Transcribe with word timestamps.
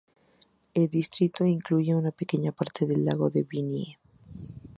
El 0.73 0.89
distrito 0.89 1.45
incluye 1.45 1.93
una 1.93 2.09
pequeña 2.09 2.51
parte 2.51 2.87
del 2.87 3.05
lago 3.05 3.29
de 3.29 3.43
Bienne. 3.43 3.99